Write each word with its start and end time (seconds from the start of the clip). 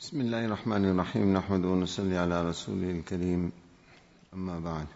بسم 0.00 0.20
الله 0.20 0.44
الرحمن 0.44 0.84
الرحيم. 0.84 1.36
نحمد 1.36 1.64
ونصلي 1.64 2.18
على 2.18 2.48
رسوله 2.48 2.90
الكريم. 2.90 3.52
أما 4.34 4.60
بعد. 4.60 4.86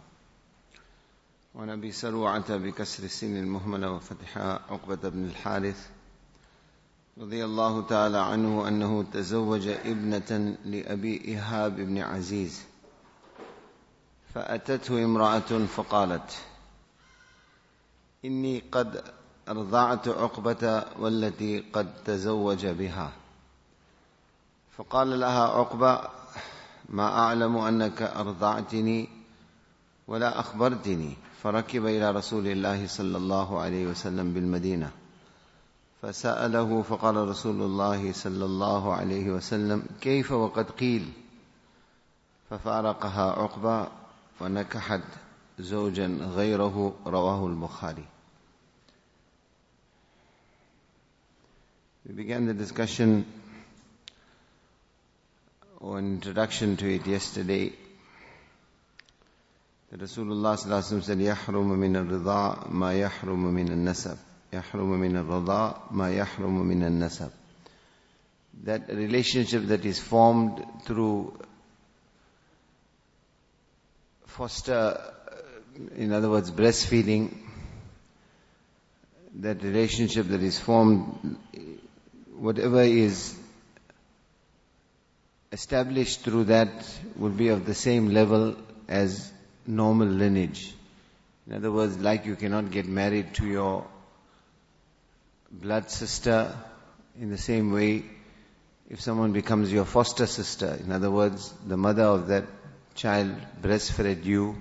وعن 1.55 1.71
أبي 1.71 1.93
سروعة 1.93 2.57
بكسر 2.57 3.05
السين 3.05 3.37
المهملة 3.37 3.91
وفتحها 3.91 4.61
عقبة 4.71 5.09
بن 5.09 5.25
الحارث 5.25 5.89
رضي 7.19 7.45
الله 7.45 7.87
تعالى 7.87 8.19
عنه 8.19 8.69
أنه 8.69 9.05
تزوج 9.13 9.69
ابنة 9.69 10.57
لأبي 10.65 11.25
إيهاب 11.25 11.77
بن 11.77 11.99
عزيز. 11.99 12.63
فأتته 14.35 15.05
امرأة 15.05 15.67
فقالت 15.67 16.39
إني 18.25 18.63
قد 18.73 19.05
أرضعت 19.49 20.09
عقبة 20.09 20.85
والتي 20.99 21.65
قد 21.73 22.05
تزوج 22.05 22.67
بها. 22.67 23.13
فقال 24.77 25.21
لها 25.21 25.49
عقبة 25.49 26.01
ما 26.89 27.19
أعلم 27.19 27.57
أنك 27.57 28.03
أرضعتني 28.03 29.09
ولا 30.09 30.41
أخبرتني. 30.41 31.17
فركب 31.43 31.87
إلى 31.87 32.11
رسول 32.11 32.47
الله 32.47 32.87
صلى 32.87 33.17
الله 33.17 33.61
عليه 33.61 33.87
وسلم 33.87 34.33
بالمدينة 34.35 34.91
فسأله 36.03 36.83
فقال 36.83 37.17
رسول 37.29 37.63
الله 37.63 38.13
صلى 38.13 38.45
الله 38.45 38.95
عليه 38.95 39.31
وسلم 39.31 39.83
كيف 40.01 40.33
وقد 40.33 40.71
قيل؟ 40.71 41.13
ففارقها 42.51 43.33
عقبة 43.33 43.89
ونكحت 44.41 45.01
زوجا 45.59 46.07
غيره 46.07 46.95
رواه 47.07 47.47
البخاري. 47.47 48.05
We 52.09 52.13
began 52.13 52.47
the 52.47 52.55
discussion 52.55 53.25
or 55.80 56.00
an 56.00 56.14
introduction 56.14 56.78
to 56.78 56.94
it 56.94 57.06
yesterday. 57.06 57.72
That 59.92 60.00
Rasulullah 60.02 60.58
said, 60.58 61.18
يحرم 61.18 61.78
من 61.78 61.96
الرضا 61.96 62.72
ما 62.72 62.94
يحرم 62.94 63.54
من 63.54 63.68
النسب. 63.68 64.18
يحرم 64.54 65.00
من 65.00 65.16
الرضا 65.18 65.92
ما 65.92 66.12
يحرم 66.12 66.66
من 66.66 66.84
النسب. 66.84 67.30
That 68.64 68.88
relationship 68.90 69.68
that 69.68 69.86
is 69.86 70.00
formed 70.00 70.66
through 70.86 71.38
foster, 74.26 75.00
in 75.96 76.12
other 76.12 76.30
words, 76.30 76.52
breastfeeding, 76.52 77.34
that 79.36 79.62
relationship 79.62 80.28
that 80.28 80.42
is 80.42 80.58
formed, 80.58 81.38
whatever 82.38 82.82
is 82.82 83.38
established 85.53 86.21
through 86.21 86.45
that 86.45 86.69
will 87.17 87.31
be 87.31 87.49
of 87.49 87.67
the 87.67 87.75
same 87.75 88.11
level 88.11 88.57
as 88.89 89.33
normal 89.67 90.07
lineage. 90.07 90.73
In 91.47 91.55
other 91.55 91.73
words, 91.73 91.99
like 91.99 92.27
you 92.27 92.37
cannot 92.37 92.71
get 92.71 92.87
married 92.87 93.35
to 93.35 93.47
your 93.47 93.87
blood 95.51 95.91
sister 95.91 96.55
in 97.21 97.31
the 97.31 97.39
same 97.39 97.73
way 97.73 98.05
if 98.89 99.01
someone 99.01 99.33
becomes 99.33 99.73
your 99.73 99.85
foster 99.85 100.27
sister, 100.27 100.77
in 100.83 100.91
other 100.91 101.11
words, 101.11 101.55
the 101.67 101.77
mother 101.77 102.03
of 102.03 102.27
that 102.27 102.45
child 102.97 103.31
breastfed 103.63 104.25
you, 104.25 104.57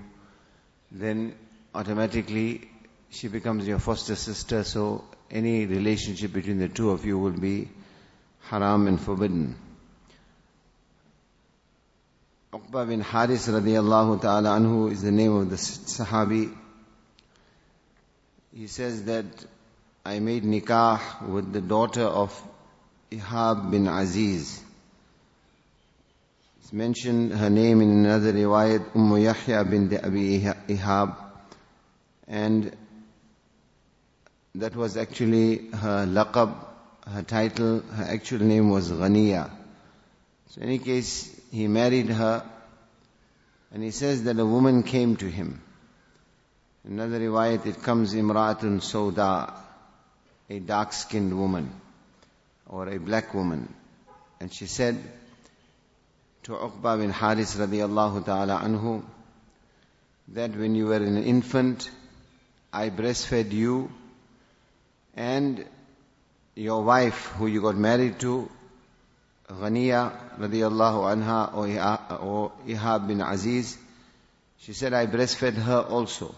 then 0.92 1.34
automatically 1.74 2.70
she 3.10 3.26
becomes 3.26 3.66
your 3.66 3.80
foster 3.80 4.14
sister, 4.14 4.62
so 4.62 5.04
any 5.30 5.66
relationship 5.66 6.32
between 6.32 6.58
the 6.58 6.68
two 6.68 6.90
of 6.90 7.04
you 7.04 7.18
will 7.18 7.32
be 7.32 7.68
haram 8.42 8.86
and 8.86 9.00
forbidden. 9.00 9.56
Uqba 12.52 12.88
bin 12.88 13.00
Haris 13.00 13.46
radiallahu 13.46 14.20
ta'ala 14.20 14.58
anhu 14.58 14.90
is 14.90 15.02
the 15.02 15.12
name 15.12 15.36
of 15.36 15.50
the 15.50 15.54
Sahabi. 15.54 16.52
He 18.52 18.66
says 18.66 19.04
that 19.04 19.24
I 20.04 20.18
made 20.18 20.42
nikah 20.42 21.28
with 21.28 21.52
the 21.52 21.60
daughter 21.60 22.02
of 22.02 22.42
Ihab 23.12 23.70
bin 23.70 23.86
Aziz. 23.86 24.60
It's 26.60 26.72
mentioned 26.72 27.32
her 27.34 27.50
name 27.50 27.82
in 27.82 28.04
another 28.04 28.32
riwayat, 28.32 28.96
Umm 28.96 29.16
Yahya 29.16 29.64
bin 29.70 29.96
Abi 29.96 30.40
Ihab. 30.40 31.14
And 32.26 32.74
that 34.56 34.74
was 34.74 34.96
actually 34.96 35.68
her 35.68 36.04
laqab, 36.04 36.52
her 37.06 37.22
title, 37.22 37.82
her 37.82 38.06
actual 38.12 38.40
name 38.40 38.70
was 38.70 38.90
Ghaniya. 38.90 39.48
So 40.48 40.62
in 40.62 40.66
any 40.66 40.78
case, 40.80 41.39
he 41.50 41.66
married 41.66 42.08
her 42.08 42.44
and 43.72 43.82
he 43.82 43.90
says 43.90 44.24
that 44.24 44.38
a 44.38 44.46
woman 44.46 44.82
came 44.82 45.16
to 45.16 45.30
him. 45.30 45.60
Another 46.84 47.20
riwayat 47.20 47.66
it 47.66 47.82
comes 47.82 48.14
Imra'atun 48.14 48.80
Sauda, 48.80 49.52
a 50.48 50.58
dark-skinned 50.58 51.38
woman 51.38 51.70
or 52.66 52.88
a 52.88 52.98
black 52.98 53.34
woman. 53.34 53.72
And 54.40 54.52
she 54.52 54.66
said 54.66 54.96
to 56.44 56.52
Uqba 56.52 56.98
bin 56.98 57.10
Haris 57.10 57.56
radiallahu 57.56 58.24
ta'ala 58.24 58.60
anhu 58.60 59.02
that 60.28 60.56
when 60.56 60.74
you 60.74 60.86
were 60.86 60.96
an 60.96 61.22
infant, 61.22 61.90
I 62.72 62.90
breastfed 62.90 63.52
you 63.52 63.92
and 65.14 65.64
your 66.54 66.82
wife 66.82 67.26
who 67.36 67.46
you 67.46 67.60
got 67.60 67.76
married 67.76 68.20
to 68.20 68.48
Ghaniya 69.52 70.38
radiallahu 70.38 71.10
anha 71.10 72.22
or 72.22 72.52
Ihab 72.66 73.08
bin 73.08 73.20
Aziz, 73.20 73.76
she 74.58 74.72
said, 74.72 74.92
I 74.92 75.06
breastfed 75.06 75.54
her 75.54 75.80
also. 75.80 76.34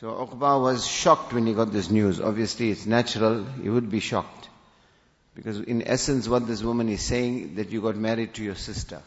So 0.00 0.08
Uqba 0.08 0.62
was 0.62 0.86
shocked 0.86 1.32
when 1.32 1.46
he 1.46 1.54
got 1.54 1.72
this 1.72 1.90
news. 1.90 2.20
Obviously 2.20 2.70
it's 2.70 2.86
natural, 2.86 3.44
he 3.44 3.68
would 3.68 3.90
be 3.90 4.00
shocked. 4.00 4.48
Because 5.34 5.60
in 5.60 5.86
essence 5.86 6.28
what 6.28 6.46
this 6.46 6.62
woman 6.62 6.88
is 6.88 7.02
saying, 7.02 7.56
that 7.56 7.70
you 7.70 7.80
got 7.80 7.96
married 7.96 8.34
to 8.34 8.44
your 8.44 8.54
sister. 8.54 9.00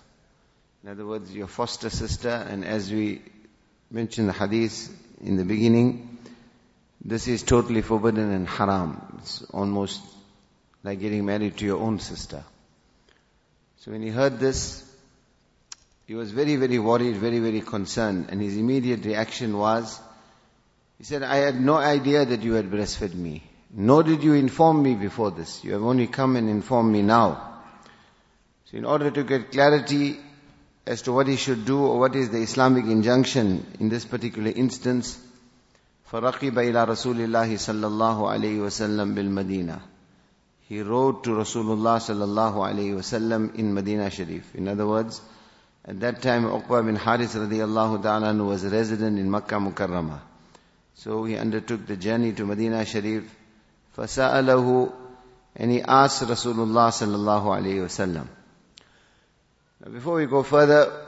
In 0.84 0.90
other 0.90 1.06
words, 1.06 1.32
your 1.34 1.48
foster 1.48 1.90
sister, 1.90 2.30
and 2.30 2.66
as 2.66 2.92
we 2.92 3.22
mentioned 3.90 4.30
the 4.30 4.34
hadith 4.34 4.90
in 5.22 5.38
the 5.38 5.46
beginning, 5.46 6.18
this 7.04 7.28
is 7.28 7.44
totally 7.44 7.82
forbidden 7.82 8.32
and 8.32 8.48
haram. 8.48 9.20
It's 9.20 9.44
almost 9.44 10.02
like 10.84 11.00
getting 11.00 11.26
married 11.26 11.58
to 11.58 11.66
your 11.66 11.80
own 11.80 12.00
sister. 12.00 12.44
So 13.78 13.92
when 13.92 14.02
he 14.02 14.10
heard 14.10 14.40
this, 14.40 14.88
he 16.06 16.16
was 16.16 16.32
very, 16.32 16.56
very 16.56 16.80
worried, 16.80 17.16
very, 17.16 17.40
very 17.40 17.62
concerned, 17.62 18.28
and 18.30 18.42
his 18.42 18.58
immediate 18.58 19.06
reaction 19.06 19.58
was, 19.58 20.00
he 20.98 21.04
said, 21.04 21.24
I 21.24 21.38
had 21.38 21.60
no 21.60 21.78
idea 21.78 22.26
that 22.26 22.44
you 22.44 22.54
had 22.54 22.70
breastfed 22.70 23.16
me, 23.16 23.44
nor 23.74 24.04
did 24.04 24.24
you 24.24 24.34
inform 24.34 24.84
me 24.84 24.96
before 24.96 25.32
this. 25.32 25.64
You 25.64 25.74
have 25.74 25.84
only 25.84 26.08
come 26.08 26.36
and 26.36 26.50
informed 26.50 26.92
me 26.92 27.02
now. 27.02 27.60
So 28.66 28.78
in 28.78 28.86
order 28.86 29.10
to 29.10 29.24
get 29.24 29.52
clarity 29.52 30.18
as 30.86 31.02
to 31.04 31.14
what 31.14 31.28
he 31.28 31.38
should 31.38 31.66
do 31.66 31.80
or 31.80 32.00
what 32.00 32.16
is 32.16 32.30
the 32.30 32.40
Islamic 32.40 32.86
injunction 32.86 33.66
in 33.80 33.90
this 33.90 34.06
particular 34.06 34.52
instance, 34.52 35.18
فَرَقِبَ 36.12 36.52
إِلَىٰ 36.52 36.88
رَسُولِ 36.88 37.16
اللَّهِ 37.16 37.54
صَلَّى 37.54 37.88
اللَّهُ 37.88 38.18
عَلَيْهِ 38.30 38.60
وَسَلَّمَ 38.60 39.16
بِالْمَدِينَةِ 39.16 39.91
he 40.71 40.83
wrote 40.83 41.23
to 41.25 41.31
Rasulullah 41.31 41.99
sallallahu 41.99 42.55
alayhi 42.55 42.95
wasallam 42.95 43.55
in 43.55 43.73
Medina 43.73 44.11
Sharif. 44.11 44.55
In 44.55 44.67
other 44.67 44.87
words, 44.87 45.21
at 45.85 46.01
that 46.01 46.23
time 46.23 46.45
Uqba 46.45 46.85
bin 46.85 46.97
Haris 46.97 47.37
radiallahu 47.37 48.03
ta'ala 48.03 48.35
was 48.43 48.65
a 48.65 48.71
resident 48.71 49.19
in 49.19 49.31
Makkah 49.31 49.57
Mukarramah. 49.57 50.19
So 50.95 51.25
he 51.25 51.37
undertook 51.37 51.87
the 51.87 51.97
journey 51.97 52.33
to 52.33 52.45
Medina 52.45 52.85
Sharif. 52.85 53.33
فَسَأَلَهُ 53.97 54.93
And 55.55 55.71
he 55.71 55.83
asked 55.83 56.23
Rasulullah 56.23 56.91
sallallahu 56.91 57.45
alayhi 57.45 57.85
wasallam. 57.85 58.27
Now 59.85 59.93
before 59.93 60.17
we 60.17 60.27
go 60.27 60.43
further, 60.43 61.07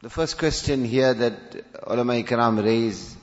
the 0.00 0.08
first 0.08 0.38
question 0.38 0.86
here 0.86 1.12
that 1.12 1.34
ulama 1.86 2.14
ikram 2.14 2.64
raise, 2.64 3.14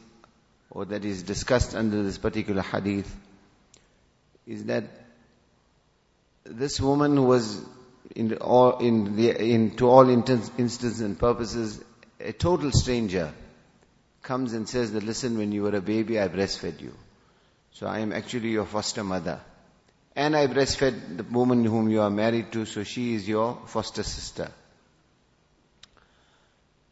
or 0.69 0.85
that 0.85 1.03
is 1.03 1.23
discussed 1.23 1.73
under 1.73 2.03
this 2.03 2.19
particular 2.19 2.61
hadith, 2.61 3.11
is 4.45 4.65
that 4.65 4.83
this 6.52 6.80
woman 6.80 7.16
who 7.16 7.24
was 7.24 7.64
in 8.14 8.34
all, 8.36 8.78
in 8.78 9.16
the, 9.16 9.30
in, 9.30 9.76
to 9.76 9.88
all 9.88 10.08
instances 10.08 11.00
and 11.00 11.18
purposes, 11.18 11.82
a 12.20 12.32
total 12.32 12.70
stranger 12.70 13.32
comes 14.22 14.52
and 14.52 14.68
says 14.68 14.92
that 14.92 15.02
listen, 15.02 15.38
when 15.38 15.52
you 15.52 15.62
were 15.62 15.74
a 15.74 15.80
baby, 15.80 16.20
I 16.20 16.28
breastfed 16.28 16.80
you. 16.80 16.94
So 17.72 17.86
I 17.86 18.00
am 18.00 18.12
actually 18.12 18.50
your 18.50 18.66
foster 18.66 19.02
mother. 19.02 19.40
And 20.14 20.36
I 20.36 20.46
breastfed 20.46 21.16
the 21.16 21.24
woman 21.24 21.64
whom 21.64 21.88
you 21.88 22.02
are 22.02 22.10
married 22.10 22.52
to, 22.52 22.66
so 22.66 22.84
she 22.84 23.14
is 23.14 23.26
your 23.26 23.58
foster 23.66 24.02
sister. 24.02 24.50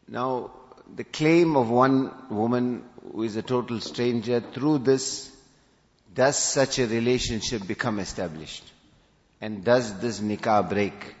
Now, 0.07 0.51
the 0.93 1.03
claim 1.03 1.55
of 1.55 1.69
one 1.69 2.11
woman 2.29 2.83
who 3.13 3.23
is 3.23 3.35
a 3.35 3.41
total 3.41 3.79
stranger, 3.79 4.41
through 4.41 4.79
this, 4.79 5.31
does 6.13 6.37
such 6.37 6.79
a 6.79 6.87
relationship 6.87 7.65
become 7.65 7.99
established? 7.99 8.63
And 9.41 9.63
does 9.63 9.99
this 9.99 10.19
nikah 10.19 10.69
break? 10.69 11.15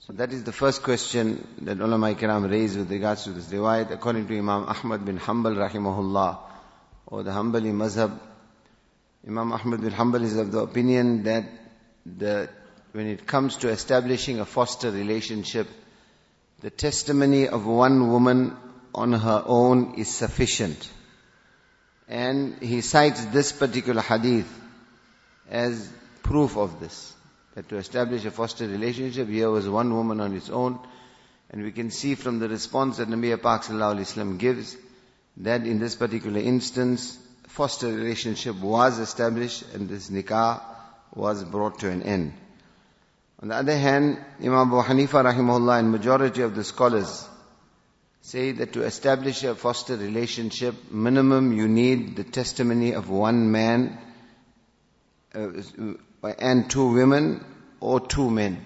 So 0.00 0.14
that 0.14 0.32
is 0.32 0.44
the 0.44 0.52
first 0.52 0.82
question 0.82 1.46
that 1.60 1.78
ulama 1.78 2.14
kiram 2.14 2.50
raised 2.50 2.78
with 2.78 2.90
regards 2.90 3.24
to 3.24 3.32
this 3.32 3.48
riwayat. 3.48 3.90
According 3.90 4.26
to 4.28 4.38
Imam 4.38 4.64
Ahmad 4.64 5.04
bin 5.04 5.18
Hanbal 5.18 5.54
rahimahullah, 5.68 6.38
or 7.06 7.22
the 7.22 7.30
Hanbali 7.30 7.70
mazhab, 7.72 8.18
Imam 9.26 9.52
Ahmad 9.52 9.82
bin 9.82 9.90
Hanbal 9.90 10.22
is 10.22 10.38
of 10.38 10.52
the 10.52 10.60
opinion 10.60 11.24
that 11.24 11.44
the, 12.06 12.48
when 12.92 13.06
it 13.06 13.26
comes 13.26 13.56
to 13.56 13.68
establishing 13.68 14.40
a 14.40 14.46
foster 14.46 14.90
relationship, 14.90 15.68
the 16.60 16.70
testimony 16.70 17.46
of 17.46 17.66
one 17.66 18.10
woman 18.10 18.56
on 18.94 19.12
her 19.12 19.42
own 19.44 19.96
is 19.98 20.08
sufficient. 20.08 20.90
And 22.08 22.62
he 22.62 22.80
cites 22.80 23.26
this 23.26 23.52
particular 23.52 24.00
hadith 24.00 24.48
as 25.50 25.92
proof 26.28 26.56
of 26.56 26.78
this. 26.78 27.14
That 27.54 27.68
to 27.70 27.76
establish 27.78 28.24
a 28.24 28.30
foster 28.30 28.68
relationship, 28.68 29.28
here 29.28 29.50
was 29.50 29.68
one 29.68 29.92
woman 29.92 30.20
on 30.20 30.36
its 30.36 30.50
own. 30.50 30.78
And 31.50 31.62
we 31.62 31.72
can 31.72 31.90
see 31.90 32.14
from 32.14 32.38
the 32.38 32.48
response 32.48 32.98
that 32.98 33.08
Nabi 33.08 33.40
Pak 33.42 33.62
Sallallahu 33.62 34.38
gives, 34.38 34.76
that 35.38 35.66
in 35.66 35.78
this 35.80 35.96
particular 35.96 36.38
instance, 36.38 37.18
foster 37.46 37.88
relationship 37.88 38.56
was 38.56 38.98
established 38.98 39.64
and 39.74 39.88
this 39.88 40.10
nikah 40.10 40.60
was 41.14 41.42
brought 41.42 41.78
to 41.80 41.90
an 41.90 42.02
end. 42.02 42.34
On 43.40 43.48
the 43.48 43.54
other 43.54 43.76
hand, 43.76 44.18
Imam 44.40 44.68
Abu 44.68 44.82
Hanifa 44.82 45.24
rahimahullah 45.24 45.78
and 45.78 45.90
majority 45.90 46.42
of 46.42 46.54
the 46.54 46.64
scholars 46.64 47.26
say 48.20 48.52
that 48.52 48.74
to 48.74 48.82
establish 48.82 49.42
a 49.44 49.54
foster 49.54 49.96
relationship, 49.96 50.74
minimum 50.90 51.52
you 51.52 51.66
need 51.66 52.16
the 52.16 52.24
testimony 52.24 52.92
of 52.92 53.08
one 53.08 53.50
man 53.50 53.98
uh, 55.34 55.48
and 56.22 56.70
two 56.70 56.92
women 56.92 57.44
or 57.80 58.00
two 58.00 58.30
men. 58.30 58.64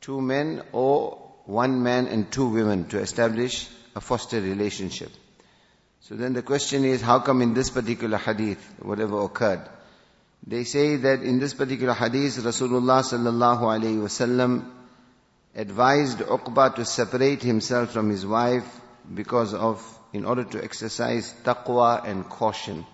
Two 0.00 0.20
men 0.20 0.62
or 0.72 1.18
one 1.44 1.82
man 1.82 2.06
and 2.06 2.30
two 2.30 2.48
women 2.48 2.88
to 2.88 2.98
establish 2.98 3.68
a 3.94 4.00
foster 4.00 4.40
relationship. 4.40 5.10
So 6.00 6.14
then 6.14 6.32
the 6.32 6.42
question 6.42 6.84
is, 6.84 7.00
how 7.00 7.20
come 7.20 7.42
in 7.42 7.54
this 7.54 7.70
particular 7.70 8.18
hadith, 8.18 8.62
whatever 8.80 9.20
occurred, 9.22 9.68
they 10.46 10.64
say 10.64 10.96
that 10.96 11.22
in 11.22 11.38
this 11.38 11.54
particular 11.54 11.92
hadith, 11.92 12.36
Rasulullah 12.36 13.02
sallallahu 13.02 13.60
alayhi 13.60 13.98
wasallam 13.98 14.70
advised 15.54 16.18
Uqba 16.18 16.76
to 16.76 16.84
separate 16.84 17.42
himself 17.42 17.92
from 17.92 18.10
his 18.10 18.24
wife 18.24 18.80
because 19.12 19.54
of, 19.54 19.82
in 20.12 20.24
order 20.24 20.44
to 20.44 20.62
exercise 20.62 21.34
taqwa 21.44 22.06
and 22.06 22.28
caution. 22.28 22.86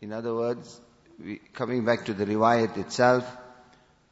In 0.00 0.12
other 0.12 0.34
words, 0.34 0.80
coming 1.52 1.84
back 1.84 2.04
to 2.06 2.14
the 2.14 2.24
riwayat 2.24 2.76
itself, 2.78 3.24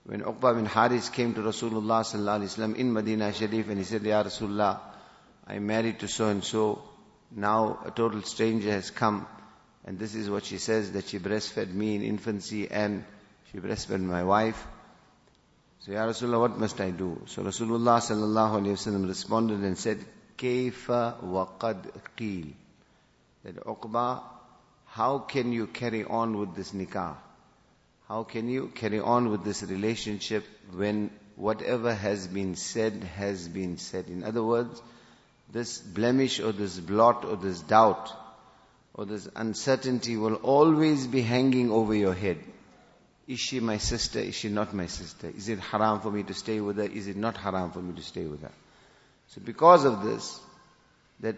when 0.05 0.21
Uqba 0.21 0.55
bin 0.55 0.67
Haris 0.67 1.09
came 1.09 1.35
to 1.35 1.41
Rasulullah 1.41 2.03
sallallahu 2.03 2.41
alaihi 2.41 2.57
wasallam 2.57 2.77
in 2.77 2.93
Medina 2.93 3.33
Sharif 3.33 3.69
and 3.69 3.79
he 3.79 3.85
said, 3.85 4.03
Ya 4.03 4.23
Rasulullah, 4.23 4.81
I'm 5.47 5.67
married 5.67 5.99
to 6.01 6.09
so 6.09 6.29
and 6.29 6.45
so. 6.45 6.83
Now 7.31 7.81
a 7.85 7.91
total 7.91 8.23
stranger 8.23 8.71
has 8.71 8.91
come 8.91 9.27
and 9.87 10.01
this 10.01 10.17
is 10.17 10.29
what 10.29 10.45
she 10.45 10.59
says, 10.59 10.93
that 10.93 11.07
she 11.09 11.21
breastfed 11.21 11.73
me 11.73 11.95
in 11.95 12.03
infancy 12.03 12.69
and 12.69 13.05
she 13.51 13.59
breastfed 13.59 14.01
my 14.01 14.25
wife. 14.25 14.67
So, 15.81 15.93
Ya 15.93 16.05
Rasulullah, 16.05 16.41
what 16.41 16.59
must 16.59 16.81
I 16.81 16.91
do? 16.91 17.23
So 17.27 17.43
Rasulullah 17.43 18.01
sallallahu 18.01 18.63
alayhi 18.63 18.75
wasallam 18.75 19.07
responded 19.07 19.61
and 19.61 19.79
said, 19.79 20.05
Kayfa 20.37 21.23
waqad 21.23 21.89
qeel. 22.17 22.53
That 23.45 23.65
Uqba, 23.65 24.23
how 24.97 25.19
can 25.19 25.53
you 25.53 25.67
carry 25.67 26.05
on 26.05 26.39
with 26.39 26.55
this 26.57 26.73
nikah? 26.73 27.17
How 28.09 28.23
can 28.23 28.49
you 28.49 28.69
carry 28.75 28.99
on 28.99 29.29
with 29.31 29.45
this 29.45 29.63
relationship 29.63 30.47
when 30.73 31.11
whatever 31.35 31.93
has 31.93 32.27
been 32.27 32.57
said 32.57 33.05
has 33.05 33.47
been 33.47 33.77
said? 33.77 34.07
In 34.09 34.25
other 34.25 34.43
words, 34.43 34.81
this 35.53 35.79
blemish 35.79 36.41
or 36.41 36.53
this 36.53 36.79
blot 36.81 37.27
or 37.27 37.37
this 37.37 37.61
doubt 37.61 38.11
or 38.95 39.05
this 39.05 39.29
uncertainty 39.37 40.17
will 40.17 40.37
always 40.37 41.07
be 41.07 41.21
hanging 41.21 41.71
over 41.71 41.95
your 41.95 42.15
head. 42.15 42.39
Is 43.29 43.39
she 43.39 43.61
my 43.61 43.77
sister? 43.77 44.21
Is 44.21 44.35
she 44.35 44.49
not 44.49 44.73
my 44.73 44.87
sister? 44.87 45.29
Is 45.29 45.51
it 45.51 45.59
haram 45.59 46.01
for 46.01 46.11
me 46.11 46.23
to 46.23 46.33
stay 46.33 46.59
with 46.61 46.79
her? 46.79 46.85
Is 46.85 47.07
it 47.07 47.17
not 47.19 47.37
haram 47.37 47.71
for 47.71 47.83
me 47.83 47.95
to 47.97 48.03
stay 48.03 48.25
with 48.25 48.41
her? 48.41 48.53
So 49.29 49.43
because 49.45 49.85
of 49.85 50.03
this, 50.05 50.41
that 51.21 51.37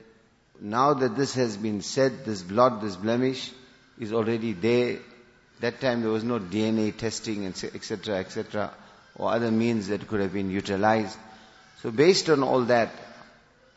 now 0.61 0.95
that 0.95 1.17
this 1.17 1.35
has 1.35 1.57
been 1.57 1.83
said, 1.83 2.25
this 2.25 2.43
blot, 2.43 2.81
this 2.81 2.97
blemish 2.97 3.53
is 3.99 4.13
already 4.13 4.53
there. 4.53 4.99
That 5.61 5.81
time 5.81 6.03
there 6.03 6.11
was 6.11 6.25
no 6.25 6.39
DNA 6.39 6.97
testing 6.97 7.47
etc. 7.47 8.17
etc. 8.19 8.71
or 9.17 9.33
other 9.33 9.51
means 9.51 9.89
that 9.89 10.07
could 10.07 10.21
have 10.21 10.33
been 10.33 10.51
utilized. 10.51 11.19
So 11.83 11.91
based 11.91 12.29
on 12.31 12.43
all 12.43 12.63
that, 12.63 12.91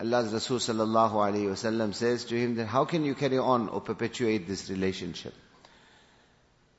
Allah's 0.00 0.32
Rasul 0.32 0.58
sallallahu 0.58 1.12
alayhi 1.12 1.46
wasallam 1.46 1.94
says 1.94 2.24
to 2.24 2.36
him 2.36 2.56
that 2.56 2.66
how 2.66 2.84
can 2.84 3.04
you 3.04 3.14
carry 3.14 3.38
on 3.38 3.68
or 3.68 3.80
perpetuate 3.80 4.48
this 4.48 4.68
relationship? 4.68 5.34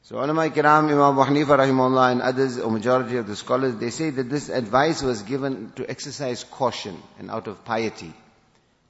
So 0.03 0.17
ulama 0.17 0.49
kiram, 0.49 0.91
Imam 0.91 1.15
Hanifa 1.15 1.57
rahimahullah 1.57 2.11
and 2.11 2.21
others, 2.21 2.59
or 2.59 2.69
majority 2.69 3.15
of 3.15 3.25
the 3.25 3.37
scholars, 3.37 3.75
they 3.77 3.89
say 3.89 4.09
that 4.09 4.29
this 4.29 4.49
advice 4.49 5.01
was 5.01 5.21
given 5.21 5.71
to 5.77 5.89
exercise 5.89 6.43
caution 6.43 7.01
and 7.19 7.31
out 7.31 7.47
of 7.47 7.63
piety. 7.63 8.13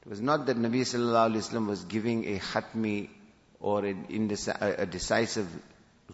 It 0.04 0.08
was 0.08 0.20
not 0.20 0.46
that 0.46 0.56
Nabi 0.56 0.80
sallallahu 0.80 1.30
alayhi 1.30 1.42
wasallam 1.48 1.66
was 1.66 1.84
giving 1.84 2.24
a 2.26 2.38
khatmi 2.38 3.08
or 3.60 3.84
a, 3.84 3.94
a 4.82 4.86
decisive 4.86 5.48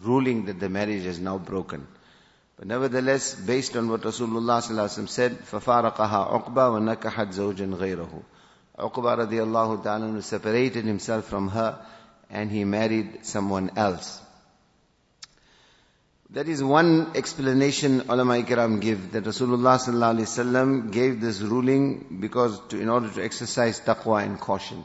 ruling 0.01 0.45
that 0.45 0.59
the 0.59 0.69
marriage 0.69 1.05
is 1.05 1.19
now 1.19 1.37
broken. 1.37 1.87
But 2.57 2.67
nevertheless, 2.67 3.35
based 3.35 3.75
on 3.75 3.89
what 3.89 4.01
Rasulullah 4.01 4.61
ﷺ 4.61 5.09
said, 5.09 5.39
فَفَارَقَهَا 5.39 5.95
عُقْبَى 5.95 6.95
وَنَكَحَتْ 6.95 7.33
زَوْجًا 7.33 7.77
غَيْرَهُ 7.77 8.23
Uqba 8.77 9.17
radiallahu 9.27 9.83
ta'ala 9.83 10.21
separated 10.21 10.85
himself 10.85 11.25
from 11.25 11.49
her 11.49 11.79
and 12.29 12.51
he 12.51 12.63
married 12.63 13.25
someone 13.25 13.71
else. 13.77 14.21
That 16.32 16.46
is 16.46 16.62
one 16.62 17.10
explanation 17.16 18.02
ulama 18.08 18.34
ikram 18.40 18.80
give 18.80 19.10
that 19.12 19.24
Rasulullah 19.24 19.78
sallallahu 19.84 20.14
alaihi 20.14 20.28
wasallam 20.30 20.92
gave 20.92 21.20
this 21.20 21.40
ruling 21.40 22.18
because 22.20 22.60
to, 22.68 22.80
in 22.80 22.88
order 22.88 23.08
to 23.10 23.24
exercise 23.24 23.80
taqwa 23.80 24.22
and 24.22 24.38
caution. 24.38 24.84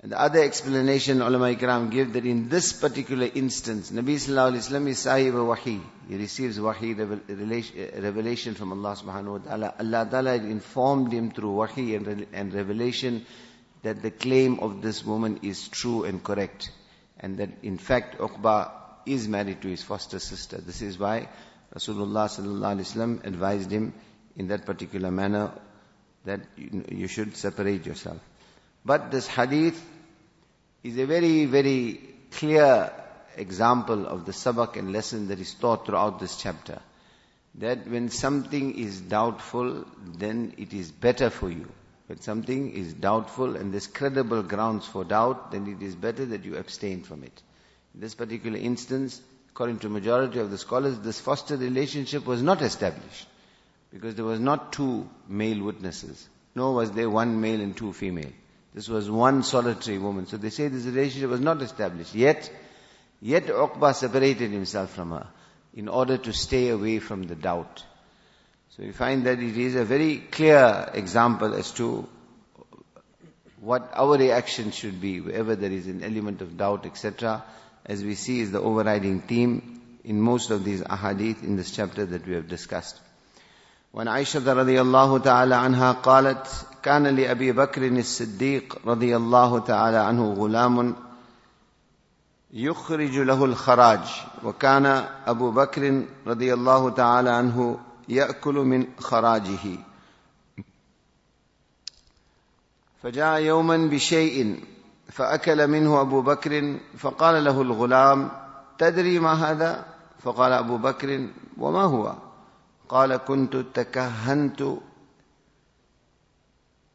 And 0.00 0.12
the 0.12 0.18
other 0.18 0.42
explanation 0.42 1.20
ulama 1.20 1.54
ikram 1.54 1.90
give 1.90 2.14
that 2.14 2.24
in 2.24 2.48
this 2.48 2.72
particular 2.72 3.28
instance, 3.34 3.90
Nabi 3.90 4.14
sallallahu 4.14 4.56
alayhi 4.56 4.80
wa 4.80 4.86
is 4.86 4.98
sahib 4.98 5.34
wahi. 5.34 5.80
He 6.08 6.16
receives 6.16 6.58
wahi, 6.58 6.92
uh, 6.94 8.00
revelation 8.00 8.54
from 8.54 8.72
Allah 8.72 8.96
subhanahu 8.96 9.32
wa 9.32 9.38
ta'ala. 9.38 9.74
Allah 9.78 10.08
ta'ala 10.10 10.34
informed 10.36 11.12
him 11.12 11.32
through 11.32 11.52
wahi 11.52 11.96
and 11.96 12.54
revelation 12.54 13.26
that 13.82 14.00
the 14.00 14.10
claim 14.10 14.60
of 14.60 14.80
this 14.80 15.04
woman 15.04 15.40
is 15.42 15.68
true 15.68 16.04
and 16.04 16.24
correct. 16.24 16.70
And 17.20 17.36
that 17.36 17.50
in 17.62 17.76
fact 17.76 18.16
Uqba 18.16 18.85
is 19.06 19.28
married 19.28 19.62
to 19.62 19.68
his 19.68 19.82
foster 19.82 20.18
sister. 20.18 20.58
This 20.58 20.82
is 20.82 20.98
why 20.98 21.28
Rasulullah 21.74 22.26
sallallahu 22.28 22.80
alayhi 22.80 23.18
wa 23.18 23.28
advised 23.28 23.70
him 23.70 23.92
in 24.36 24.48
that 24.48 24.66
particular 24.66 25.10
manner 25.10 25.52
that 26.24 26.40
you 26.56 27.06
should 27.08 27.36
separate 27.36 27.86
yourself. 27.86 28.20
But 28.84 29.10
this 29.10 29.26
hadith 29.26 29.82
is 30.82 30.98
a 30.98 31.06
very, 31.06 31.46
very 31.46 32.00
clear 32.32 32.92
example 33.36 34.06
of 34.06 34.24
the 34.26 34.32
sabak 34.32 34.76
and 34.76 34.92
lesson 34.92 35.28
that 35.28 35.40
is 35.40 35.54
taught 35.54 35.86
throughout 35.86 36.20
this 36.20 36.36
chapter. 36.36 36.80
That 37.56 37.88
when 37.88 38.10
something 38.10 38.78
is 38.78 39.00
doubtful, 39.00 39.84
then 40.18 40.54
it 40.58 40.72
is 40.72 40.90
better 40.90 41.30
for 41.30 41.50
you. 41.50 41.68
When 42.06 42.20
something 42.20 42.72
is 42.72 42.92
doubtful 42.92 43.56
and 43.56 43.72
there's 43.72 43.86
credible 43.86 44.42
grounds 44.42 44.86
for 44.86 45.04
doubt, 45.04 45.50
then 45.50 45.66
it 45.66 45.82
is 45.84 45.94
better 45.96 46.24
that 46.26 46.44
you 46.44 46.56
abstain 46.56 47.02
from 47.02 47.24
it. 47.24 47.42
In 47.96 48.02
this 48.02 48.14
particular 48.14 48.58
instance, 48.58 49.22
according 49.50 49.78
to 49.80 49.88
majority 49.88 50.38
of 50.38 50.50
the 50.50 50.58
scholars, 50.58 50.98
this 50.98 51.18
foster 51.18 51.56
relationship 51.56 52.26
was 52.26 52.42
not 52.42 52.60
established. 52.60 53.26
Because 53.90 54.14
there 54.14 54.24
was 54.26 54.38
not 54.38 54.70
two 54.74 55.08
male 55.26 55.64
witnesses. 55.64 56.28
Nor 56.54 56.74
was 56.74 56.90
there 56.92 57.08
one 57.08 57.40
male 57.40 57.60
and 57.62 57.74
two 57.74 57.94
female. 57.94 58.30
This 58.74 58.88
was 58.88 59.10
one 59.10 59.42
solitary 59.42 59.96
woman. 59.96 60.26
So 60.26 60.36
they 60.36 60.50
say 60.50 60.68
this 60.68 60.84
relationship 60.84 61.30
was 61.30 61.40
not 61.40 61.62
established. 61.62 62.14
Yet, 62.14 62.50
yet 63.22 63.46
Uqba 63.46 63.94
separated 63.94 64.50
himself 64.50 64.90
from 64.94 65.12
her 65.12 65.26
in 65.74 65.88
order 65.88 66.18
to 66.18 66.32
stay 66.34 66.68
away 66.68 66.98
from 66.98 67.22
the 67.22 67.34
doubt. 67.34 67.82
So 68.76 68.82
we 68.82 68.92
find 68.92 69.24
that 69.24 69.38
it 69.38 69.56
is 69.56 69.74
a 69.74 69.86
very 69.86 70.18
clear 70.18 70.90
example 70.92 71.54
as 71.54 71.70
to 71.72 72.06
what 73.60 73.90
our 73.94 74.18
reaction 74.18 74.70
should 74.70 75.00
be 75.00 75.22
wherever 75.22 75.56
there 75.56 75.72
is 75.72 75.86
an 75.86 76.04
element 76.04 76.42
of 76.42 76.58
doubt, 76.58 76.84
etc 76.84 77.42
As 77.85 78.03
we 78.03 78.15
see 78.15 78.41
is 78.41 78.51
the 78.51 78.61
overriding 78.61 79.21
theme 79.21 79.81
in 80.03 80.21
most 80.21 80.51
of 80.51 80.63
these 80.63 80.81
ahadith 80.81 81.43
in 81.43 81.55
this 81.57 81.71
chapter 81.71 82.05
that 82.05 82.27
we 82.27 82.33
have 82.33 82.47
discussed. 82.47 82.99
وعن 83.93 84.07
عائشة 84.07 84.53
رضي 84.53 84.81
الله 84.81 85.17
تعالى 85.17 85.55
عنها 85.55 85.91
قالت 85.91 86.65
كان 86.83 87.07
لأبي 87.07 87.51
بكر 87.51 87.87
الصديق 87.87 88.77
رضي 88.85 89.15
الله 89.15 89.59
تعالى 89.59 89.97
عنه 89.97 90.33
غلام 90.33 90.95
يخرج 92.53 93.17
له 93.17 93.45
الخراج 93.45 93.99
وكان 94.43 94.85
أبو 95.27 95.51
بكر 95.51 96.05
رضي 96.27 96.53
الله 96.53 96.89
تعالى 96.89 97.29
عنه 97.29 97.79
يأكل 98.09 98.55
من 98.55 98.87
خراجه 98.99 99.77
فجاء 103.03 103.39
يوما 103.39 103.77
بشيء 103.77 104.63
فأكل 105.08 105.66
منه 105.66 106.00
أبو 106.00 106.22
بكر 106.22 106.78
فقال 106.98 107.44
له 107.44 107.62
الغلام 107.62 108.30
تدري 108.78 109.18
ما 109.18 109.32
هذا؟ 109.32 109.84
فقال 110.18 110.52
أبو 110.52 110.78
بكر 110.78 111.28
وما 111.58 111.82
هو؟ 111.82 112.14
قال 112.88 113.16
كنت 113.16 113.56
تكهنت 113.56 114.62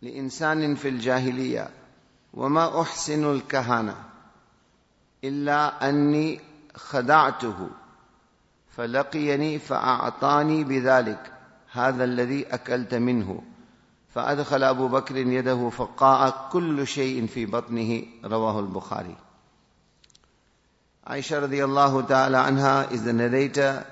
لإنسان 0.01 0.75
في 0.75 0.89
الجاهلية 0.89 1.69
وما 2.33 2.81
أحسن 2.81 3.31
الكهانة 3.31 3.95
إلا 5.23 5.89
أني 5.89 6.41
خدعته 6.75 7.69
فلقيني 8.69 9.59
فأعطاني 9.59 10.63
بذلك 10.63 11.33
هذا 11.71 12.03
الذي 12.03 12.45
أكلت 12.53 12.93
منه. 12.93 13.43
فأدخل 14.13 14.63
أبو 14.63 14.87
بكر 14.87 15.17
يده 15.17 15.69
فقاء 15.69 16.49
كل 16.51 16.87
شيء 16.87 17.27
في 17.27 17.45
بطنه 17.45 18.03
رواه 18.25 18.59
البخاري 18.59 19.15
Aisha 21.03 21.41
radiallahu 21.41 22.07
ta'ala 22.07 22.45
anha 22.45 22.91
is 22.91 23.03
the 23.03 23.11
narrator. 23.11 23.85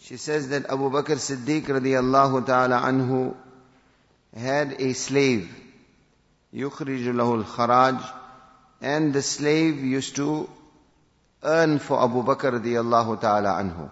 She 0.00 0.16
says 0.16 0.48
that 0.48 0.64
Abu 0.64 0.90
Bakr 0.90 1.16
Siddiq 1.16 1.64
radiallahu 1.64 2.46
ta'ala 2.46 2.80
anhu 2.80 3.34
had 4.34 4.80
a 4.80 4.94
slave, 4.94 5.48
يخرج 6.54 7.14
له 7.14 7.44
الخراج, 7.44 8.00
and 8.80 9.12
the 9.12 9.20
slave 9.20 9.78
used 9.84 10.16
to 10.16 10.48
earn 11.42 11.78
for 11.78 12.02
Abu 12.02 12.22
Bakr 12.22 12.60
radiallahu 12.60 13.20
ta'ala 13.20 13.50
anhu. 13.62 13.90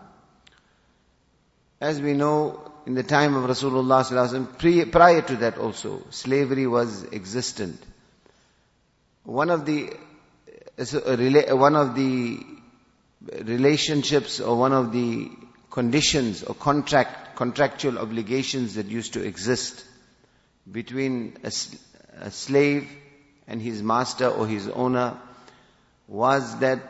As 1.79 2.01
we 2.01 2.15
know, 2.15 2.73
in 2.87 2.95
the 2.95 3.03
time 3.03 3.35
of 3.35 3.49
Rasulullah 3.49 4.91
prior 4.93 5.23
to 5.23 5.37
that 5.37 5.59
also, 5.59 6.03
slavery 6.11 6.67
was 6.67 7.05
existent. 7.13 7.83
One 9.25 9.51
of 9.51 9.65
the 9.65 9.91
uh, 10.79 10.99
uh, 10.99 11.57
one 11.57 11.77
of 11.77 11.95
the 11.95 12.41
relationships 13.43 14.41
or 14.41 14.57
one 14.59 14.73
of 14.73 14.93
the 14.93 15.31
conditions 15.71 16.43
or 16.43 16.55
contract 16.55 17.37
contractual 17.37 17.99
obligations 17.99 18.75
that 18.75 18.87
used 18.87 19.15
to 19.15 19.23
exist 19.25 19.85
between 20.71 21.37
a, 21.43 21.51
a 22.21 22.31
slave 22.31 22.89
and 23.49 23.61
his 23.63 23.83
master 23.83 24.29
or 24.29 24.47
his 24.47 24.69
owner 24.69 25.17
was 26.07 26.59
that 26.59 26.81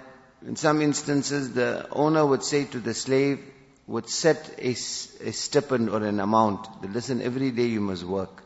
in 0.46 0.56
some 0.56 0.82
instances 0.82 1.52
the 1.54 1.86
owner 1.92 2.26
would 2.26 2.42
say 2.42 2.64
to 2.64 2.78
the 2.80 2.94
slave 2.94 3.40
would 3.87 4.09
set 4.09 4.55
a, 4.59 4.71
a 4.71 5.33
stipend 5.33 5.91
or 5.91 6.03
an 6.03 6.21
amount 6.21 6.83
that 6.83 6.93
listen 6.93 7.21
every 7.21 7.50
day 7.50 7.67
you 7.67 7.81
must 7.81 8.05
work. 8.05 8.43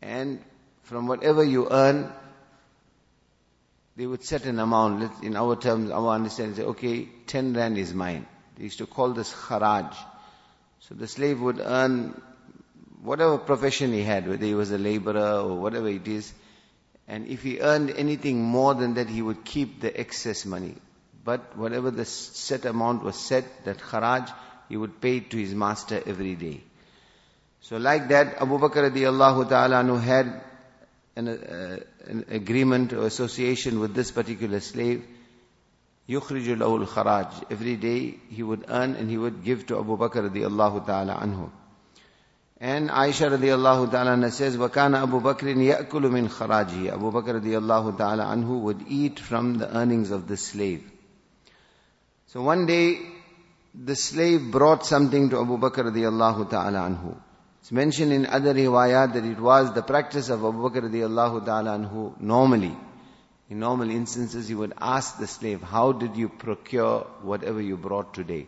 And 0.00 0.42
from 0.82 1.06
whatever 1.06 1.44
you 1.44 1.68
earn 1.70 2.12
they 3.94 4.06
would 4.06 4.24
set 4.24 4.46
an 4.46 4.58
amount. 4.58 5.22
In 5.22 5.36
our 5.36 5.54
terms 5.54 5.90
our 5.90 6.14
understanding 6.14 6.56
say 6.56 6.62
okay 6.64 7.08
10 7.26 7.54
rand 7.54 7.78
is 7.78 7.94
mine. 7.94 8.26
They 8.56 8.64
used 8.64 8.78
to 8.78 8.86
call 8.86 9.12
this 9.12 9.32
kharaj. 9.32 9.94
So 10.80 10.94
the 10.94 11.06
slave 11.06 11.40
would 11.40 11.60
earn 11.60 12.20
whatever 13.02 13.38
profession 13.38 13.92
he 13.92 14.02
had 14.02 14.28
whether 14.28 14.44
he 14.44 14.54
was 14.54 14.70
a 14.70 14.78
laborer 14.78 15.40
or 15.40 15.56
whatever 15.56 15.88
it 15.88 16.08
is. 16.08 16.32
And 17.06 17.28
if 17.28 17.42
he 17.42 17.60
earned 17.60 17.90
anything 17.90 18.42
more 18.42 18.74
than 18.74 18.94
that 18.94 19.08
he 19.08 19.22
would 19.22 19.44
keep 19.44 19.80
the 19.80 19.98
excess 20.00 20.44
money 20.46 20.74
but 21.27 21.57
whatever 21.57 21.91
the 21.91 22.05
set 22.05 22.65
amount 22.65 23.03
was 23.03 23.17
set, 23.17 23.65
that 23.65 23.79
kharaj, 23.79 24.31
he 24.69 24.77
would 24.77 25.01
pay 25.01 25.19
to 25.19 25.37
his 25.37 25.53
master 25.53 26.01
every 26.05 26.35
day. 26.35 26.61
So 27.59 27.75
like 27.75 28.07
that, 28.09 28.41
Abu 28.41 28.57
Bakr 28.59 28.89
radiallahu 28.89 29.49
ta'ala 29.49 29.83
who 29.83 29.97
had 29.97 30.41
an, 31.17 31.27
uh, 31.27 31.79
an, 32.05 32.25
agreement 32.29 32.93
or 32.93 33.05
association 33.05 33.81
with 33.81 33.93
this 33.93 34.09
particular 34.09 34.61
slave, 34.61 35.05
يُخْرِجُ 36.07 36.55
لَهُ 36.55 36.85
الْخَرَاج 36.85 37.51
Every 37.51 37.75
day 37.75 38.15
he 38.29 38.41
would 38.41 38.63
earn 38.69 38.95
and 38.95 39.09
he 39.09 39.17
would 39.17 39.43
give 39.43 39.65
to 39.67 39.79
Abu 39.79 39.97
Bakr 39.97 40.29
radiallahu 40.29 40.85
ta'ala 40.85 41.15
anhu. 41.15 41.49
And 42.61 42.89
Aisha 42.89 43.29
radiallahu 43.37 43.91
ta'ala 43.91 44.31
says, 44.31 44.55
وَكَانَ 44.55 45.05
أَبُو 45.05 45.21
بَكْرٍ 45.21 45.57
يَأْكُلُ 45.57 46.09
مِنْ 46.09 46.29
خَرَاجِهِ 46.29 46.93
Abu 46.93 47.11
Bakr 47.11 47.41
radiallahu 47.41 47.97
ta'ala 47.97 48.25
anhu 48.25 48.61
would 48.61 48.85
eat 48.87 49.19
from 49.19 49.55
the 49.55 49.75
earnings 49.75 50.11
of 50.11 50.29
the 50.29 50.37
slave. 50.37 50.89
So 52.32 52.40
one 52.40 52.64
day, 52.64 52.98
the 53.74 53.94
slave 53.94 54.50
brought 54.50 54.86
something 54.86 55.28
to 55.28 55.40
Abu 55.42 55.58
Bakr 55.58 55.84
radiallahu 55.92 56.48
ta'ala 56.48 56.78
anhu. 56.78 57.14
It's 57.60 57.70
mentioned 57.70 58.10
in 58.10 58.24
other 58.24 58.54
riwayat 58.54 59.12
that 59.12 59.26
it 59.26 59.38
was 59.38 59.74
the 59.74 59.82
practice 59.82 60.30
of 60.30 60.42
Abu 60.42 60.66
Bakr 60.66 60.90
radiallahu 60.90 61.44
ta'ala 61.44 61.78
anhu 61.78 62.18
normally. 62.18 62.74
In 63.50 63.58
normal 63.58 63.90
instances, 63.90 64.48
he 64.48 64.54
would 64.54 64.72
ask 64.80 65.18
the 65.18 65.26
slave, 65.26 65.60
how 65.60 65.92
did 65.92 66.16
you 66.16 66.30
procure 66.30 67.00
whatever 67.20 67.60
you 67.60 67.76
brought 67.76 68.14
today? 68.14 68.46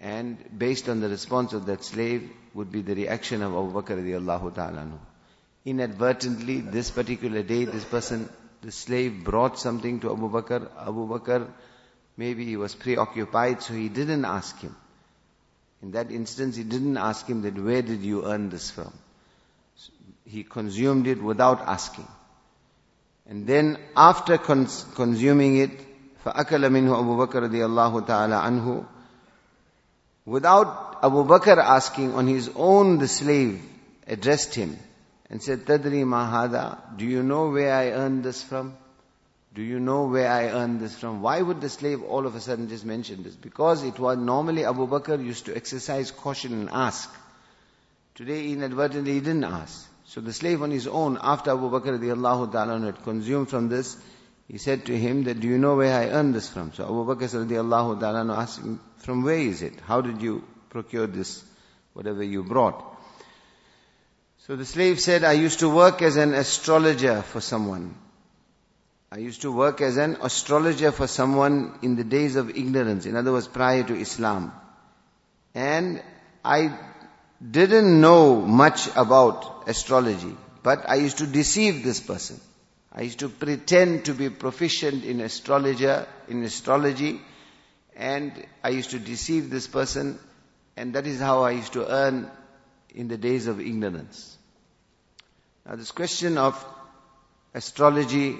And 0.00 0.38
based 0.56 0.88
on 0.88 1.00
the 1.00 1.08
response 1.08 1.54
of 1.54 1.66
that 1.66 1.82
slave 1.82 2.30
would 2.54 2.70
be 2.70 2.82
the 2.82 2.94
reaction 2.94 3.42
of 3.42 3.52
Abu 3.52 3.82
Bakr 3.82 4.00
radiallahu 4.00 4.54
ta'ala 4.54 4.82
anhu. 4.82 4.98
Inadvertently, 5.64 6.60
this 6.60 6.92
particular 6.92 7.42
day, 7.42 7.64
this 7.64 7.84
person, 7.84 8.28
the 8.62 8.70
slave 8.70 9.24
brought 9.24 9.58
something 9.58 9.98
to 9.98 10.12
Abu 10.12 10.30
Bakr. 10.30 10.70
Abu 10.78 11.08
Bakr 11.08 11.48
Maybe 12.17 12.45
he 12.45 12.57
was 12.57 12.75
preoccupied, 12.75 13.63
so 13.63 13.73
he 13.73 13.89
didn't 13.89 14.25
ask 14.25 14.59
him. 14.59 14.75
In 15.81 15.91
that 15.91 16.11
instance, 16.11 16.55
he 16.55 16.63
didn't 16.63 16.97
ask 16.97 17.25
him 17.25 17.41
that 17.41 17.55
where 17.55 17.81
did 17.81 18.01
you 18.01 18.25
earn 18.25 18.49
this 18.49 18.69
from? 18.69 18.93
So 19.75 19.91
he 20.25 20.43
consumed 20.43 21.07
it 21.07 21.21
without 21.21 21.61
asking. 21.61 22.07
And 23.27 23.47
then 23.47 23.77
after 23.95 24.37
cons- 24.37 24.85
consuming 24.95 25.57
it, 25.57 25.71
فَأَكَلَ 26.25 26.69
مِنْهُ 26.69 26.89
أَبُو 26.89 27.27
بَكْرَ 27.27 27.49
رَضِيَ 27.49 27.65
اللَّهُ 27.65 28.05
تَعَالَى 28.05 28.43
عَنْهُ 28.43 28.85
Without 30.25 30.99
Abu 31.03 31.23
Bakr 31.23 31.57
asking, 31.57 32.13
on 32.13 32.27
his 32.27 32.51
own 32.55 32.99
the 32.99 33.07
slave 33.07 33.61
addressed 34.05 34.53
him 34.53 34.77
and 35.29 35.41
said, 35.41 35.65
تَدْرِي 35.65 36.03
مَا 36.03 36.29
هَذَا 36.29 36.97
Do 36.97 37.05
you 37.05 37.23
know 37.23 37.49
where 37.49 37.73
I 37.73 37.89
earned 37.89 38.23
this 38.23 38.43
from? 38.43 38.77
Do 39.56 39.62
you 39.62 39.80
know 39.80 40.04
where 40.04 40.30
I 40.30 40.50
earned 40.50 40.80
this 40.80 40.98
from? 40.98 41.22
Why 41.22 41.40
would 41.40 41.62
the 41.62 41.70
slave 41.70 42.02
all 42.02 42.26
of 42.26 42.34
a 42.34 42.40
sudden 42.40 42.68
just 42.68 42.84
mention 42.84 43.22
this? 43.22 43.34
Because 43.34 43.84
it 43.84 43.98
was 43.98 44.18
normally 44.18 44.66
Abu 44.66 44.86
Bakr 44.86 45.24
used 45.24 45.46
to 45.46 45.56
exercise 45.56 46.10
caution 46.10 46.52
and 46.52 46.68
ask. 46.70 47.10
Today 48.14 48.52
inadvertently 48.52 49.14
he 49.14 49.20
didn't 49.20 49.44
ask. 49.44 49.88
So 50.04 50.20
the 50.20 50.34
slave 50.34 50.60
on 50.60 50.70
his 50.70 50.86
own, 50.86 51.18
after 51.22 51.52
Abu 51.52 51.70
Bakr 51.70 51.98
radiallahu 51.98 52.52
ta'ala 52.52 52.80
had 52.80 53.02
consumed 53.02 53.48
from 53.48 53.70
this, 53.70 53.96
he 54.46 54.58
said 54.58 54.84
to 54.86 54.98
him 54.98 55.24
that, 55.24 55.40
do 55.40 55.48
you 55.48 55.56
know 55.56 55.74
where 55.76 55.98
I 55.98 56.10
earned 56.10 56.34
this 56.34 56.50
from? 56.50 56.74
So 56.74 56.84
Abu 56.84 57.06
Bakr 57.06 57.46
radiallahu 57.46 57.98
ta'ala 57.98 58.30
asked 58.36 58.60
him, 58.60 58.78
from 58.98 59.22
where 59.22 59.38
is 59.38 59.62
it? 59.62 59.80
How 59.80 60.02
did 60.02 60.20
you 60.20 60.44
procure 60.68 61.06
this, 61.06 61.42
whatever 61.94 62.22
you 62.22 62.42
brought? 62.42 62.84
So 64.46 64.54
the 64.54 64.66
slave 64.66 65.00
said, 65.00 65.24
I 65.24 65.32
used 65.32 65.60
to 65.60 65.70
work 65.70 66.02
as 66.02 66.16
an 66.16 66.34
astrologer 66.34 67.22
for 67.22 67.40
someone. 67.40 67.94
I 69.16 69.20
used 69.20 69.40
to 69.42 69.50
work 69.50 69.80
as 69.80 69.96
an 69.96 70.18
astrologer 70.20 70.92
for 70.92 71.06
someone 71.06 71.78
in 71.80 71.96
the 71.96 72.04
days 72.04 72.36
of 72.36 72.50
ignorance, 72.50 73.06
in 73.06 73.16
other 73.16 73.32
words, 73.32 73.48
prior 73.48 73.82
to 73.82 73.98
Islam. 73.98 74.52
And 75.54 76.02
I 76.44 76.78
didn't 77.50 77.98
know 77.98 78.42
much 78.42 78.88
about 78.94 79.68
astrology, 79.68 80.36
but 80.62 80.86
I 80.86 80.96
used 80.96 81.16
to 81.18 81.26
deceive 81.26 81.82
this 81.82 81.98
person. 81.98 82.38
I 82.92 83.02
used 83.02 83.20
to 83.20 83.30
pretend 83.30 84.04
to 84.04 84.12
be 84.12 84.28
proficient 84.28 85.02
in 85.02 85.22
astrologer, 85.22 86.06
in 86.28 86.42
astrology, 86.42 87.18
and 87.96 88.44
I 88.62 88.68
used 88.68 88.90
to 88.90 88.98
deceive 88.98 89.48
this 89.48 89.66
person, 89.66 90.18
and 90.76 90.94
that 90.94 91.06
is 91.06 91.18
how 91.18 91.42
I 91.42 91.52
used 91.52 91.72
to 91.72 91.90
earn 91.90 92.30
in 92.94 93.08
the 93.08 93.16
days 93.16 93.46
of 93.46 93.60
ignorance. 93.60 94.36
Now 95.64 95.76
this 95.76 95.90
question 95.90 96.36
of 96.36 96.62
astrology 97.54 98.36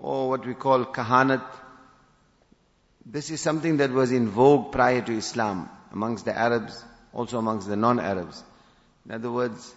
or 0.00 0.28
what 0.30 0.46
we 0.46 0.54
call 0.54 0.84
kahanat. 0.84 1.42
This 3.04 3.30
is 3.30 3.40
something 3.40 3.78
that 3.78 3.90
was 3.90 4.12
in 4.12 4.28
vogue 4.28 4.72
prior 4.72 5.00
to 5.02 5.12
Islam 5.16 5.68
amongst 5.92 6.24
the 6.24 6.36
Arabs, 6.36 6.84
also 7.12 7.38
amongst 7.38 7.68
the 7.68 7.76
non-Arabs. 7.76 8.42
In 9.06 9.12
other 9.12 9.30
words, 9.30 9.74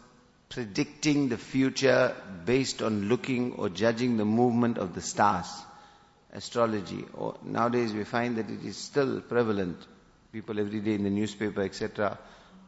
predicting 0.50 1.30
the 1.30 1.38
future 1.38 2.16
based 2.46 2.82
on 2.82 3.10
looking 3.10 3.54
or 3.54 3.70
judging 3.70 4.18
the 4.18 4.26
movement 4.26 4.78
of 4.78 4.94
the 4.94 5.02
stars. 5.02 5.48
Astrology. 6.32 7.06
Or 7.14 7.36
nowadays 7.44 7.94
we 7.94 8.04
find 8.04 8.38
that 8.38 8.50
it 8.50 8.64
is 8.64 8.78
still 8.78 9.22
prevalent. 9.22 9.78
People 10.32 10.60
every 10.60 10.80
day 10.80 10.96
in 10.96 11.04
the 11.04 11.10
newspaper, 11.10 11.62
etc., 11.62 12.18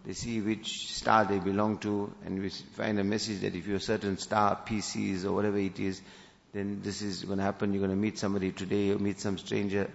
they 0.05 0.13
see 0.13 0.39
which 0.39 0.93
star 0.93 1.25
they 1.25 1.39
belong 1.39 1.79
to, 1.79 2.13
and 2.25 2.39
we 2.39 2.49
find 2.49 2.99
a 2.99 3.03
message 3.03 3.41
that 3.41 3.55
if 3.55 3.65
you're 3.65 3.77
a 3.77 3.79
certain 3.79 4.19
star, 4.19 4.55
Pisces 4.55 5.25
or 5.25 5.33
whatever 5.33 5.57
it 5.57 5.79
is, 5.79 5.99
then 6.55 6.79
this 6.81 7.01
is 7.01 7.23
going 7.23 7.37
to 7.37 7.43
happen, 7.43 7.73
you're 7.73 7.85
going 7.85 7.91
to 7.91 8.01
meet 8.01 8.17
somebody 8.17 8.51
today, 8.51 8.85
you 8.85 8.97
meet 8.97 9.19
some 9.19 9.37
stranger. 9.37 9.89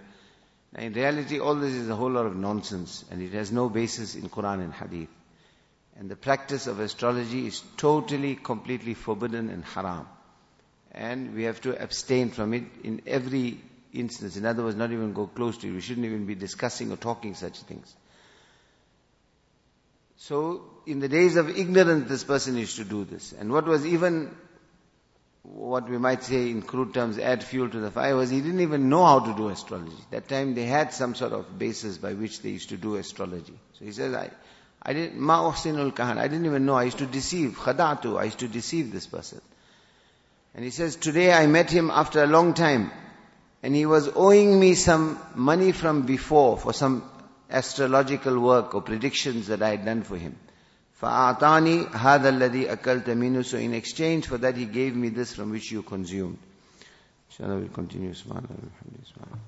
Now 0.73 0.83
in 0.83 0.93
reality, 0.93 1.39
all 1.39 1.55
this 1.55 1.73
is 1.73 1.89
a 1.89 1.95
whole 1.95 2.11
lot 2.11 2.27
of 2.27 2.35
nonsense, 2.35 3.03
and 3.09 3.21
it 3.21 3.33
has 3.33 3.51
no 3.51 3.67
basis 3.67 4.13
in 4.15 4.29
Quran 4.29 4.63
and 4.63 4.73
Hadith. 4.73 5.09
And 5.97 6.09
the 6.09 6.15
practice 6.15 6.67
of 6.67 6.79
astrology 6.79 7.47
is 7.47 7.61
totally, 7.77 8.35
completely 8.35 8.93
forbidden 8.93 9.49
and 9.49 9.65
haram. 9.65 10.07
And 10.91 11.33
we 11.33 11.43
have 11.43 11.59
to 11.61 11.81
abstain 11.81 12.29
from 12.29 12.53
it 12.53 12.63
in 12.83 13.01
every 13.07 13.59
instance. 13.93 14.37
In 14.37 14.45
other 14.45 14.63
words, 14.63 14.75
not 14.75 14.91
even 14.91 15.13
go 15.13 15.27
close 15.27 15.57
to 15.59 15.67
it. 15.67 15.71
We 15.71 15.81
shouldn't 15.81 16.05
even 16.05 16.25
be 16.25 16.35
discussing 16.35 16.91
or 16.91 16.97
talking 16.97 17.33
such 17.33 17.59
things. 17.61 17.93
So, 20.17 20.63
in 20.85 20.99
the 20.99 21.09
days 21.09 21.35
of 21.37 21.49
ignorance, 21.49 22.07
this 22.07 22.23
person 22.23 22.55
used 22.55 22.77
to 22.77 22.83
do 22.83 23.03
this. 23.03 23.33
And 23.33 23.51
what 23.51 23.65
was 23.65 23.85
even, 23.85 24.35
what 25.43 25.89
we 25.89 25.97
might 25.97 26.23
say 26.23 26.49
in 26.51 26.61
crude 26.61 26.93
terms, 26.93 27.17
add 27.17 27.43
fuel 27.43 27.69
to 27.69 27.79
the 27.79 27.89
fire, 27.91 28.15
was 28.15 28.29
he 28.29 28.41
didn't 28.41 28.61
even 28.61 28.89
know 28.89 29.03
how 29.05 29.19
to 29.19 29.33
do 29.33 29.49
astrology. 29.49 29.95
That 30.11 30.27
time 30.27 30.53
they 30.53 30.65
had 30.65 30.93
some 30.93 31.15
sort 31.15 31.33
of 31.33 31.57
basis 31.57 31.97
by 31.97 32.13
which 32.13 32.41
they 32.41 32.49
used 32.49 32.69
to 32.69 32.77
do 32.77 32.95
astrology. 32.95 33.57
So 33.73 33.85
he 33.85 33.91
says, 33.91 34.13
I, 34.13 34.29
I 34.83 34.93
didn't, 34.93 35.19
kahan, 35.19 36.17
I 36.17 36.27
didn't 36.27 36.45
even 36.45 36.65
know, 36.65 36.75
I 36.75 36.83
used 36.83 36.99
to 36.99 37.07
deceive, 37.07 37.57
khadatu, 37.57 38.19
I 38.19 38.25
used 38.25 38.39
to 38.39 38.47
deceive 38.47 38.91
this 38.91 39.07
person. 39.07 39.41
And 40.53 40.63
he 40.63 40.69
says, 40.69 40.95
today 40.95 41.31
I 41.31 41.47
met 41.47 41.71
him 41.71 41.89
after 41.89 42.23
a 42.23 42.27
long 42.27 42.53
time, 42.53 42.91
and 43.63 43.75
he 43.75 43.85
was 43.85 44.09
owing 44.15 44.59
me 44.59 44.75
some 44.75 45.19
money 45.33 45.71
from 45.71 46.03
before 46.03 46.57
for 46.57 46.73
some 46.73 47.03
astrological 47.49 48.39
work 48.39 48.75
or 48.75 48.81
predictions 48.81 49.47
that 49.47 49.61
I 49.61 49.69
had 49.69 49.85
done 49.85 50.03
for 50.03 50.17
him. 50.17 50.37
فَأَعْطَانِي 51.00 51.92
هَذَا 51.92 52.28
الَّذِي 52.28 52.72
أَكَلْتَ 52.72 53.10
مِنُّ 53.10 53.44
So 53.44 53.58
in 53.58 53.74
exchange 53.74 54.26
for 54.26 54.38
that, 54.38 54.56
he 54.56 54.64
gave 54.64 54.96
me 54.96 55.10
this 55.10 55.34
from 55.34 55.50
which 55.50 55.70
you 55.70 55.82
consumed. 55.82 56.38
Inshallah, 57.30 57.58
we'll 57.58 57.68
continue. 57.68 58.14
Subhanallah. 58.14 59.38